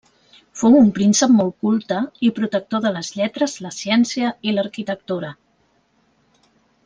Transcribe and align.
Fou 0.59 0.77
un 0.77 0.87
príncep 0.93 1.33
molt 1.39 1.53
culte 1.65 1.99
i 2.29 2.31
protector 2.39 2.81
de 2.85 2.93
les 2.97 3.11
lletres, 3.19 3.57
la 3.67 3.73
ciència 3.79 4.31
i 4.51 4.55
l'arquitectura. 4.57 5.29